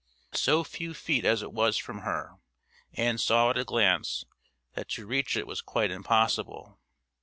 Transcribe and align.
So 0.33 0.63
few 0.63 0.95
feet 0.95 1.25
as 1.25 1.43
it 1.43 1.53
was 1.53 1.77
from 1.77 1.99
her, 1.99 2.39
Ann 2.95 3.19
saw 3.19 3.51
at 3.51 3.57
a 3.59 3.63
glance 3.63 4.25
that 4.73 4.87
to 4.97 5.05
reach 5.05 5.37
it 5.37 5.45
was 5.45 5.61
quite 5.61 5.91
impossible. 5.91 6.79